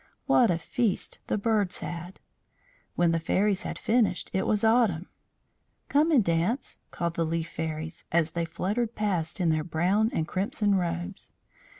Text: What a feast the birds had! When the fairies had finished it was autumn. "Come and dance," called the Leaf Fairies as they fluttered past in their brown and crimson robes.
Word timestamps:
What 0.25 0.49
a 0.49 0.57
feast 0.57 1.19
the 1.27 1.37
birds 1.37 1.81
had! 1.81 2.19
When 2.95 3.11
the 3.11 3.19
fairies 3.19 3.61
had 3.61 3.77
finished 3.77 4.31
it 4.33 4.47
was 4.47 4.63
autumn. 4.63 5.09
"Come 5.89 6.09
and 6.09 6.23
dance," 6.23 6.79
called 6.89 7.13
the 7.13 7.23
Leaf 7.23 7.49
Fairies 7.51 8.05
as 8.11 8.31
they 8.31 8.45
fluttered 8.45 8.95
past 8.95 9.39
in 9.39 9.49
their 9.49 9.63
brown 9.63 10.09
and 10.11 10.27
crimson 10.27 10.73
robes. 10.73 11.33